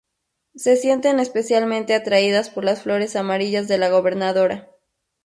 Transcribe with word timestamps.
Se 0.55 0.77
sienten 0.77 1.19
especialmente 1.19 1.93
atraídas 1.93 2.49
por 2.49 2.65
las 2.65 2.81
flores 2.81 3.15
amarillas 3.15 3.67
de 3.67 3.77
la 3.77 3.91
gobernadora. 3.91 4.67